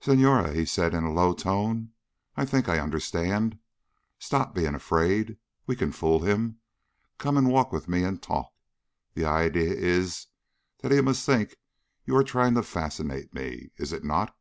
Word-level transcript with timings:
"Senhora," 0.00 0.54
he 0.54 0.64
said 0.64 0.94
in 0.94 1.04
a 1.04 1.12
low 1.12 1.34
tone, 1.34 1.90
"I 2.34 2.46
think 2.46 2.66
I 2.66 2.78
understand. 2.78 3.58
Stop 4.18 4.54
being 4.54 4.74
afraid. 4.74 5.36
We 5.66 5.76
can 5.76 5.92
fool 5.92 6.20
him. 6.20 6.60
Come 7.18 7.36
and 7.36 7.50
walk 7.50 7.70
with 7.70 7.86
me 7.86 8.02
and 8.02 8.22
talk. 8.22 8.54
The 9.12 9.26
idea 9.26 9.74
is 9.74 10.28
that 10.78 10.92
he 10.92 11.02
must 11.02 11.26
think 11.26 11.56
you 12.06 12.16
are 12.16 12.24
trying 12.24 12.54
to 12.54 12.62
fascinate 12.62 13.34
me, 13.34 13.70
is 13.76 13.92
it 13.92 14.02
not?" 14.02 14.34